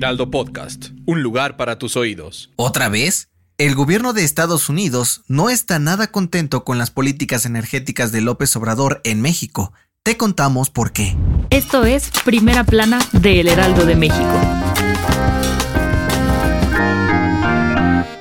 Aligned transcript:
Heraldo 0.00 0.30
Podcast, 0.30 0.92
un 1.04 1.22
lugar 1.22 1.58
para 1.58 1.78
tus 1.78 1.94
oídos. 1.94 2.48
¿Otra 2.56 2.88
vez? 2.88 3.28
El 3.58 3.74
gobierno 3.74 4.14
de 4.14 4.24
Estados 4.24 4.70
Unidos 4.70 5.24
no 5.28 5.50
está 5.50 5.78
nada 5.78 6.10
contento 6.10 6.64
con 6.64 6.78
las 6.78 6.90
políticas 6.90 7.44
energéticas 7.44 8.10
de 8.10 8.22
López 8.22 8.56
Obrador 8.56 9.02
en 9.04 9.20
México. 9.20 9.74
Te 10.02 10.16
contamos 10.16 10.70
por 10.70 10.92
qué. 10.92 11.18
Esto 11.50 11.84
es 11.84 12.10
Primera 12.24 12.64
Plana 12.64 12.98
de 13.12 13.40
El 13.40 13.48
Heraldo 13.48 13.84
de 13.84 13.96
México. 13.96 14.40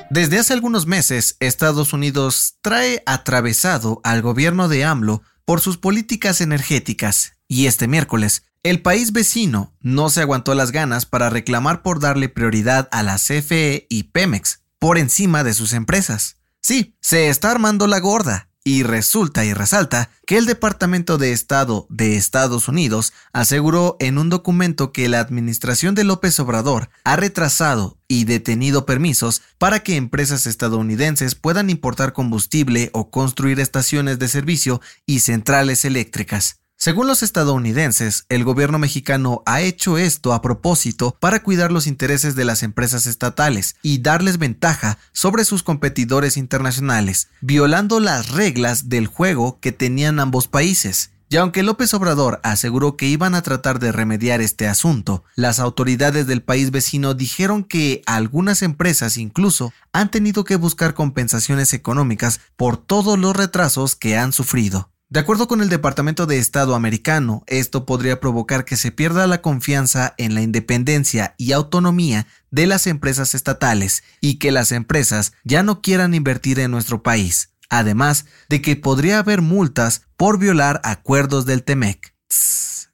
Desde 0.09 0.37
hace 0.37 0.51
algunos 0.51 0.85
meses, 0.85 1.37
Estados 1.39 1.93
Unidos 1.93 2.55
trae 2.61 3.03
atravesado 3.05 4.01
al 4.03 4.21
gobierno 4.21 4.67
de 4.67 4.83
AMLO 4.83 5.21
por 5.45 5.61
sus 5.61 5.77
políticas 5.77 6.41
energéticas 6.41 7.37
y 7.47 7.67
este 7.67 7.87
miércoles 7.87 8.43
el 8.63 8.81
país 8.81 9.13
vecino 9.13 9.73
no 9.79 10.09
se 10.09 10.21
aguantó 10.21 10.53
las 10.53 10.71
ganas 10.71 11.05
para 11.05 11.29
reclamar 11.29 11.81
por 11.81 11.99
darle 11.99 12.29
prioridad 12.29 12.89
a 12.91 13.03
la 13.03 13.15
CFE 13.15 13.87
y 13.89 14.03
Pemex 14.03 14.61
por 14.79 14.97
encima 14.97 15.43
de 15.43 15.53
sus 15.53 15.73
empresas. 15.73 16.37
Sí, 16.61 16.95
se 16.99 17.29
está 17.29 17.51
armando 17.51 17.87
la 17.87 17.99
gorda, 17.99 18.49
y 18.63 18.83
resulta 18.83 19.45
y 19.45 19.53
resalta 19.53 20.11
que 20.27 20.37
el 20.37 20.45
Departamento 20.45 21.17
de 21.17 21.31
Estado 21.31 21.87
de 21.89 22.17
Estados 22.17 22.67
Unidos 22.67 23.13
aseguró 23.33 23.97
en 23.99 24.17
un 24.17 24.29
documento 24.29 24.91
que 24.91 25.09
la 25.09 25.19
administración 25.21 25.95
de 25.95 26.03
López 26.03 26.39
Obrador 26.39 26.89
ha 27.03 27.15
retrasado 27.15 27.97
y 28.07 28.25
detenido 28.25 28.85
permisos 28.85 29.41
para 29.57 29.79
que 29.79 29.95
empresas 29.95 30.45
estadounidenses 30.45 31.35
puedan 31.35 31.69
importar 31.69 32.13
combustible 32.13 32.89
o 32.93 33.09
construir 33.09 33.59
estaciones 33.59 34.19
de 34.19 34.27
servicio 34.27 34.81
y 35.05 35.19
centrales 35.21 35.85
eléctricas. 35.85 36.59
Según 36.89 37.05
los 37.05 37.21
estadounidenses, 37.21 38.25
el 38.29 38.43
gobierno 38.43 38.79
mexicano 38.79 39.43
ha 39.45 39.61
hecho 39.61 39.99
esto 39.99 40.33
a 40.33 40.41
propósito 40.41 41.15
para 41.19 41.43
cuidar 41.43 41.71
los 41.71 41.85
intereses 41.85 42.33
de 42.35 42.45
las 42.45 42.63
empresas 42.63 43.05
estatales 43.05 43.75
y 43.83 43.99
darles 43.99 44.39
ventaja 44.39 44.97
sobre 45.11 45.45
sus 45.45 45.61
competidores 45.61 46.35
internacionales, 46.35 47.29
violando 47.41 47.99
las 47.99 48.31
reglas 48.31 48.89
del 48.89 49.05
juego 49.05 49.59
que 49.59 49.71
tenían 49.71 50.19
ambos 50.19 50.47
países. 50.47 51.11
Y 51.29 51.37
aunque 51.37 51.61
López 51.61 51.93
Obrador 51.93 52.39
aseguró 52.41 52.97
que 52.97 53.05
iban 53.05 53.35
a 53.35 53.43
tratar 53.43 53.77
de 53.77 53.91
remediar 53.91 54.41
este 54.41 54.67
asunto, 54.67 55.23
las 55.35 55.59
autoridades 55.59 56.25
del 56.25 56.41
país 56.41 56.71
vecino 56.71 57.13
dijeron 57.13 57.65
que 57.65 58.01
algunas 58.07 58.63
empresas 58.63 59.17
incluso 59.17 59.73
han 59.93 60.09
tenido 60.09 60.43
que 60.43 60.55
buscar 60.55 60.95
compensaciones 60.95 61.71
económicas 61.73 62.39
por 62.57 62.77
todos 62.77 63.19
los 63.19 63.35
retrasos 63.35 63.95
que 63.95 64.17
han 64.17 64.33
sufrido. 64.33 64.89
De 65.11 65.19
acuerdo 65.19 65.47
con 65.47 65.61
el 65.61 65.69
Departamento 65.69 66.27
de 66.27 66.37
Estado 66.37 66.75
americano, 66.75 67.43
esto 67.47 67.83
podría 67.83 68.19
provocar 68.19 68.63
que 68.63 68.77
se 68.77 68.91
pierda 68.91 69.25
la 69.25 69.41
confianza 69.41 70.13
en 70.17 70.35
la 70.35 70.43
independencia 70.43 71.33
y 71.35 71.51
autonomía 71.51 72.27
de 72.51 72.67
las 72.67 72.85
empresas 72.85 73.33
estatales 73.33 74.03
y 74.21 74.35
que 74.35 74.51
las 74.51 74.71
empresas 74.71 75.33
ya 75.43 75.63
no 75.63 75.81
quieran 75.81 76.13
invertir 76.13 76.59
en 76.59 76.69
nuestro 76.69 77.01
país, 77.01 77.49
además 77.71 78.25
de 78.49 78.61
que 78.61 78.75
podría 78.75 79.17
haber 79.17 79.41
multas 79.41 80.03
por 80.15 80.37
violar 80.37 80.79
acuerdos 80.83 81.47
del 81.47 81.63
TEMEC. 81.63 82.13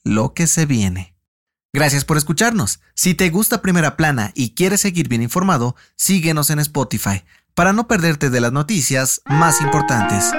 lo 0.05 0.33
que 0.33 0.47
se 0.47 0.65
viene. 0.65 1.15
Gracias 1.73 2.05
por 2.05 2.15
escucharnos. 2.15 2.79
Si 2.93 3.15
te 3.15 3.29
gusta 3.29 3.61
Primera 3.61 3.97
Plana 3.97 4.31
y 4.35 4.51
quieres 4.53 4.79
seguir 4.79 5.09
bien 5.09 5.23
informado, 5.23 5.75
síguenos 5.97 6.49
en 6.49 6.59
Spotify 6.59 7.25
para 7.55 7.73
no 7.73 7.89
perderte 7.89 8.29
de 8.29 8.39
las 8.39 8.53
noticias 8.53 9.21
más 9.25 9.59
importantes. 9.59 10.31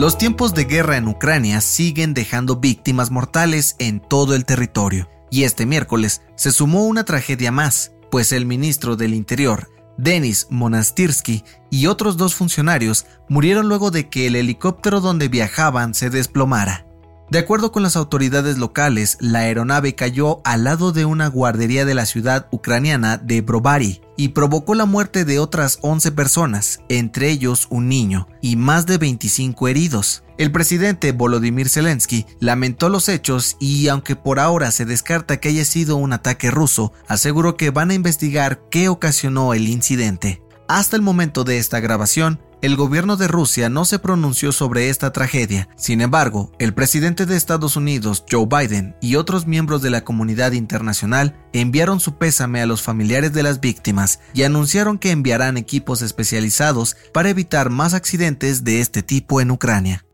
Los 0.00 0.16
tiempos 0.16 0.54
de 0.54 0.64
guerra 0.64 0.96
en 0.96 1.08
Ucrania 1.08 1.60
siguen 1.60 2.14
dejando 2.14 2.56
víctimas 2.56 3.10
mortales 3.10 3.76
en 3.78 4.00
todo 4.00 4.34
el 4.34 4.46
territorio, 4.46 5.10
y 5.30 5.42
este 5.42 5.66
miércoles 5.66 6.22
se 6.36 6.52
sumó 6.52 6.86
una 6.86 7.04
tragedia 7.04 7.52
más, 7.52 7.92
pues 8.10 8.32
el 8.32 8.46
ministro 8.46 8.96
del 8.96 9.12
Interior, 9.12 9.68
Denis 9.98 10.46
Monastirsky, 10.48 11.44
y 11.68 11.84
otros 11.84 12.16
dos 12.16 12.34
funcionarios 12.34 13.04
murieron 13.28 13.68
luego 13.68 13.90
de 13.90 14.08
que 14.08 14.26
el 14.26 14.36
helicóptero 14.36 15.02
donde 15.02 15.28
viajaban 15.28 15.92
se 15.92 16.08
desplomara. 16.08 16.86
De 17.30 17.38
acuerdo 17.38 17.70
con 17.70 17.82
las 17.82 17.94
autoridades 17.94 18.56
locales, 18.56 19.18
la 19.20 19.40
aeronave 19.40 19.96
cayó 19.96 20.40
al 20.46 20.64
lado 20.64 20.92
de 20.92 21.04
una 21.04 21.26
guardería 21.26 21.84
de 21.84 21.92
la 21.92 22.06
ciudad 22.06 22.48
ucraniana 22.52 23.18
de 23.18 23.42
Brovary 23.42 24.00
y 24.20 24.28
provocó 24.28 24.74
la 24.74 24.84
muerte 24.84 25.24
de 25.24 25.38
otras 25.38 25.78
11 25.80 26.12
personas, 26.12 26.80
entre 26.90 27.30
ellos 27.30 27.66
un 27.70 27.88
niño, 27.88 28.28
y 28.42 28.56
más 28.56 28.84
de 28.84 28.98
25 28.98 29.66
heridos. 29.66 30.24
El 30.36 30.52
presidente 30.52 31.12
Volodymyr 31.12 31.70
Zelensky 31.70 32.26
lamentó 32.38 32.90
los 32.90 33.08
hechos 33.08 33.56
y, 33.60 33.88
aunque 33.88 34.16
por 34.16 34.38
ahora 34.38 34.72
se 34.72 34.84
descarta 34.84 35.38
que 35.38 35.48
haya 35.48 35.64
sido 35.64 35.96
un 35.96 36.12
ataque 36.12 36.50
ruso, 36.50 36.92
aseguró 37.08 37.56
que 37.56 37.70
van 37.70 37.92
a 37.92 37.94
investigar 37.94 38.60
qué 38.70 38.90
ocasionó 38.90 39.54
el 39.54 39.66
incidente. 39.68 40.42
Hasta 40.68 40.96
el 40.96 41.02
momento 41.02 41.42
de 41.42 41.56
esta 41.56 41.80
grabación, 41.80 42.40
el 42.62 42.76
gobierno 42.76 43.16
de 43.16 43.28
Rusia 43.28 43.68
no 43.68 43.84
se 43.84 43.98
pronunció 43.98 44.52
sobre 44.52 44.88
esta 44.88 45.12
tragedia. 45.12 45.68
Sin 45.76 46.00
embargo, 46.00 46.52
el 46.58 46.74
presidente 46.74 47.26
de 47.26 47.36
Estados 47.36 47.76
Unidos, 47.76 48.24
Joe 48.30 48.46
Biden, 48.46 48.96
y 49.00 49.16
otros 49.16 49.46
miembros 49.46 49.82
de 49.82 49.90
la 49.90 50.04
comunidad 50.04 50.52
internacional 50.52 51.34
enviaron 51.52 52.00
su 52.00 52.16
pésame 52.16 52.60
a 52.60 52.66
los 52.66 52.82
familiares 52.82 53.32
de 53.32 53.42
las 53.42 53.60
víctimas 53.60 54.20
y 54.34 54.42
anunciaron 54.42 54.98
que 54.98 55.10
enviarán 55.10 55.56
equipos 55.56 56.02
especializados 56.02 56.96
para 57.12 57.30
evitar 57.30 57.70
más 57.70 57.94
accidentes 57.94 58.64
de 58.64 58.80
este 58.80 59.02
tipo 59.02 59.40
en 59.40 59.50
Ucrania. 59.50 60.04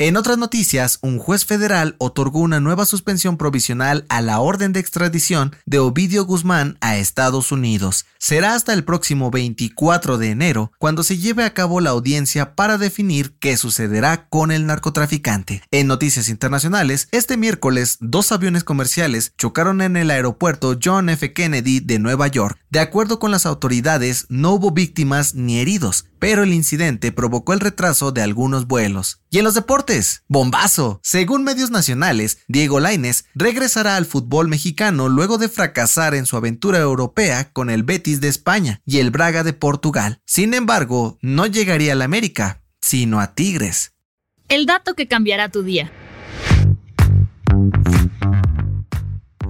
En 0.00 0.16
otras 0.16 0.38
noticias, 0.38 1.00
un 1.02 1.18
juez 1.18 1.44
federal 1.44 1.96
otorgó 1.98 2.38
una 2.38 2.60
nueva 2.60 2.86
suspensión 2.86 3.36
provisional 3.36 4.06
a 4.08 4.22
la 4.22 4.38
orden 4.38 4.72
de 4.72 4.78
extradición 4.78 5.56
de 5.66 5.80
Ovidio 5.80 6.24
Guzmán 6.24 6.78
a 6.80 6.96
Estados 6.98 7.50
Unidos. 7.50 8.06
Será 8.16 8.54
hasta 8.54 8.74
el 8.74 8.84
próximo 8.84 9.32
24 9.32 10.16
de 10.16 10.30
enero 10.30 10.70
cuando 10.78 11.02
se 11.02 11.18
lleve 11.18 11.42
a 11.42 11.52
cabo 11.52 11.80
la 11.80 11.90
audiencia 11.90 12.54
para 12.54 12.78
definir 12.78 13.34
qué 13.40 13.56
sucederá 13.56 14.28
con 14.28 14.52
el 14.52 14.66
narcotraficante. 14.66 15.62
En 15.72 15.88
noticias 15.88 16.28
internacionales, 16.28 17.08
este 17.10 17.36
miércoles 17.36 17.96
dos 17.98 18.30
aviones 18.30 18.62
comerciales 18.62 19.32
chocaron 19.36 19.80
en 19.80 19.96
el 19.96 20.12
aeropuerto 20.12 20.78
John 20.80 21.08
F. 21.08 21.32
Kennedy 21.32 21.80
de 21.80 21.98
Nueva 21.98 22.28
York. 22.28 22.56
De 22.70 22.78
acuerdo 22.78 23.18
con 23.18 23.32
las 23.32 23.46
autoridades, 23.46 24.26
no 24.28 24.52
hubo 24.52 24.70
víctimas 24.70 25.34
ni 25.34 25.58
heridos, 25.58 26.04
pero 26.18 26.42
el 26.42 26.52
incidente 26.52 27.12
provocó 27.12 27.52
el 27.52 27.60
retraso 27.60 28.12
de 28.12 28.22
algunos 28.22 28.66
vuelos. 28.66 29.20
Y 29.30 29.38
en 29.38 29.44
los 29.44 29.54
deportes, 29.54 30.22
bombazo. 30.28 31.00
Según 31.02 31.44
medios 31.44 31.70
nacionales, 31.70 32.38
Diego 32.48 32.80
Lainez 32.80 33.24
regresará 33.34 33.96
al 33.96 34.06
fútbol 34.06 34.48
mexicano 34.48 35.08
luego 35.08 35.38
de 35.38 35.48
fracasar 35.48 36.14
en 36.14 36.26
su 36.26 36.36
aventura 36.36 36.78
europea 36.78 37.52
con 37.52 37.70
el 37.70 37.82
Betis 37.82 38.20
de 38.20 38.28
España 38.28 38.80
y 38.84 38.98
el 38.98 39.10
Braga 39.10 39.44
de 39.44 39.52
Portugal. 39.52 40.20
Sin 40.24 40.54
embargo, 40.54 41.18
no 41.22 41.46
llegaría 41.46 41.92
al 41.92 42.02
América, 42.02 42.62
sino 42.80 43.20
a 43.20 43.34
Tigres. 43.34 43.92
El 44.48 44.66
dato 44.66 44.94
que 44.94 45.08
cambiará 45.08 45.50
tu 45.50 45.62
día. 45.62 45.92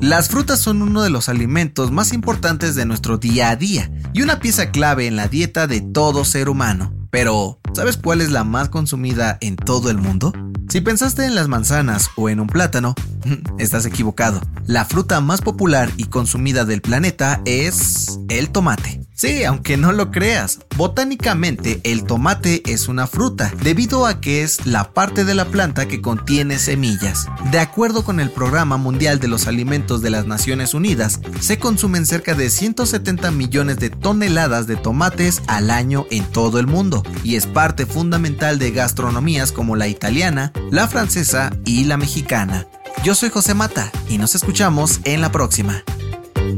Las 0.01 0.29
frutas 0.29 0.61
son 0.61 0.81
uno 0.81 1.03
de 1.03 1.11
los 1.11 1.29
alimentos 1.29 1.91
más 1.91 2.13
importantes 2.13 2.77
de 2.77 2.87
nuestro 2.87 3.19
día 3.19 3.51
a 3.51 3.57
día 3.57 3.91
y 4.13 4.23
una 4.23 4.39
pieza 4.39 4.71
clave 4.71 5.09
en 5.09 5.17
la 5.17 5.27
dieta 5.27 5.67
de 5.67 5.81
todo 5.81 6.25
ser 6.25 6.49
humano. 6.49 6.95
Pero, 7.11 7.59
¿sabes 7.75 7.97
cuál 7.97 8.21
es 8.21 8.31
la 8.31 8.45
más 8.45 8.69
consumida 8.69 9.39
en 9.41 9.57
todo 9.57 9.91
el 9.91 9.99
mundo? 9.99 10.33
Si 10.69 10.81
pensaste 10.83 11.25
en 11.25 11.35
las 11.35 11.49
manzanas 11.49 12.11
o 12.15 12.29
en 12.29 12.39
un 12.39 12.47
plátano, 12.47 12.95
estás 13.59 13.87
equivocado. 13.87 14.41
La 14.67 14.85
fruta 14.85 15.21
más 15.21 15.41
popular 15.41 15.91
y 15.97 16.05
consumida 16.05 16.65
del 16.65 16.81
planeta 16.81 17.41
es 17.45 18.21
el 18.29 18.51
tomate. 18.51 19.01
Sí, 19.19 19.43
aunque 19.43 19.77
no 19.77 19.91
lo 19.91 20.13
creas, 20.13 20.61
botánicamente 20.77 21.81
el 21.83 22.05
tomate 22.05 22.63
es 22.67 22.87
una 22.87 23.09
fruta, 23.09 23.53
debido 23.65 24.07
a 24.07 24.21
que 24.21 24.45
es 24.45 24.65
la 24.65 24.93
parte 24.93 25.25
de 25.25 25.35
la 25.35 25.47
planta 25.47 25.89
que 25.89 26.01
contiene 26.01 26.61
semillas. 26.61 27.27
De 27.51 27.59
acuerdo 27.59 28.05
con 28.05 28.21
el 28.21 28.31
Programa 28.31 28.77
Mundial 28.77 29.19
de 29.19 29.27
los 29.27 29.49
Alimentos 29.49 30.03
de 30.03 30.11
las 30.11 30.29
Naciones 30.29 30.73
Unidas, 30.73 31.19
se 31.41 31.59
consumen 31.59 32.07
cerca 32.07 32.37
de 32.37 32.49
170 32.49 33.33
millones 33.33 33.81
de 33.81 33.91
toneladas 33.91 34.69
de 34.69 34.77
tomates 34.77 35.43
al 35.49 35.73
año 35.73 36.07
en 36.13 36.25
todo 36.25 36.61
el 36.61 36.69
mundo, 36.69 37.03
y 37.25 37.35
es 37.35 37.45
parte 37.45 37.87
fundamental 37.87 38.61
de 38.61 38.71
gastronomías 38.71 39.51
como 39.51 39.75
la 39.75 39.89
italiana, 39.89 40.53
la 40.71 40.87
francesa 40.87 41.53
y 41.65 41.87
la 41.87 41.97
mexicana. 41.97 42.69
Yo 43.03 43.17
soy 43.17 43.31
José 43.31 43.55
Mata 43.55 43.91
y 44.09 44.19
nos 44.19 44.37
escuchamos 44.37 45.01
en 45.03 45.23
la 45.23 45.33
próxima. 45.33 45.83